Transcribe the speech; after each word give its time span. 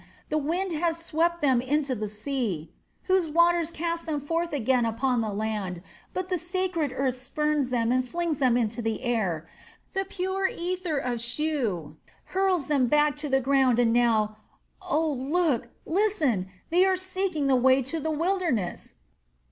The 0.29 0.37
wind 0.39 0.71
has 0.71 0.97
swept 0.97 1.43
them 1.43 1.61
into 1.61 1.93
the 1.93 2.07
sea, 2.07 2.71
whose 3.03 3.27
waters 3.27 3.69
cast 3.69 4.07
them 4.07 4.19
forth 4.19 4.51
again 4.51 4.83
upon 4.83 5.21
the 5.21 5.29
land, 5.29 5.83
but 6.11 6.27
the 6.27 6.39
sacred 6.39 6.91
earth 6.91 7.19
spurns 7.19 7.69
them 7.69 7.91
and 7.91 8.03
flings 8.03 8.39
them 8.39 8.57
into 8.57 8.81
the 8.81 9.03
air. 9.03 9.45
The 9.93 10.05
pure 10.05 10.47
ether 10.47 10.97
of 10.97 11.21
Shu 11.21 11.97
hurls 12.33 12.65
them 12.65 12.87
back 12.87 13.15
to 13.17 13.29
the 13.29 13.41
ground 13.41 13.77
and 13.77 13.93
now 13.93 14.37
oh 14.81 15.11
look, 15.11 15.67
listen 15.85 16.49
they 16.71 16.83
are 16.83 16.97
seeking 16.97 17.45
the 17.45 17.55
way 17.55 17.83
to 17.83 17.99
the 17.99 18.09
wilderness." 18.09 18.95